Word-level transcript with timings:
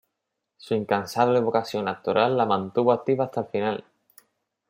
Su 0.57 0.73
incansable 0.73 1.39
vocación 1.41 1.87
actoral 1.87 2.35
la 2.35 2.47
mantuvo 2.47 2.91
activa 2.91 3.25
hasta 3.25 3.41
el 3.41 3.47
final. 3.49 3.83